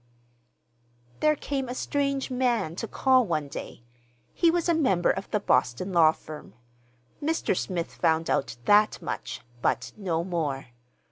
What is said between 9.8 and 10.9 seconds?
no more.